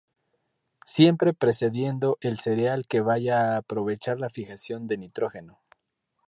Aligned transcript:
Siempre 0.83 1.31
precediendo 1.35 2.17
al 2.23 2.39
cereal 2.39 2.87
que 2.87 3.01
vaya 3.01 3.53
a 3.53 3.57
aprovechar 3.57 4.19
la 4.19 4.31
fijación 4.31 4.87
de 4.87 4.97
nitrógeno. 4.97 5.61